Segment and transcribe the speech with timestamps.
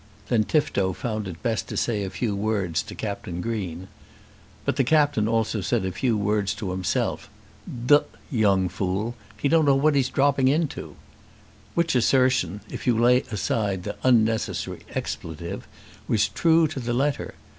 [0.29, 3.87] Then Tifto found it best to say a few words to Captain Green.
[4.65, 7.29] But the Captain also said a few words to himself.
[7.85, 7.99] "D
[8.31, 10.95] young fool; he don't know what he's dropping into."
[11.75, 15.67] Which assertion, if you lay aside the unnecessary expletive,
[16.07, 17.35] was true to the letter.